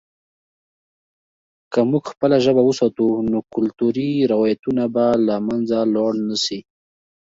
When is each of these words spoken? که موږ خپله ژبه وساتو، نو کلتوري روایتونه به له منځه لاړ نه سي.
که 1.71 1.79
موږ 1.89 2.03
خپله 2.13 2.37
ژبه 2.45 2.61
وساتو، 2.65 3.07
نو 3.31 3.39
کلتوري 3.55 4.11
روایتونه 4.31 4.83
به 4.93 5.05
له 5.27 5.35
منځه 5.47 5.77
لاړ 5.95 6.13
نه 6.27 6.37
سي. 6.45 6.59